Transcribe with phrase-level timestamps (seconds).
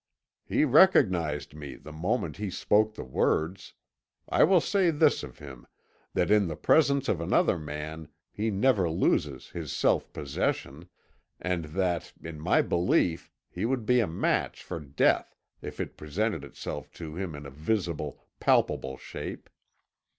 [0.47, 3.75] He recognised me the moment he spoke the words
[4.27, 5.67] I will say this of him,
[6.15, 10.89] that in the presence of another man he never loses his self possession,
[11.39, 16.43] and that, in my belief he would be a match for Death, if it presented
[16.43, 19.51] itself to him in a visible, palpable shape.